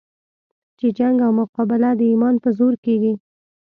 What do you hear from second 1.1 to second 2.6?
او مقابله د ایمان په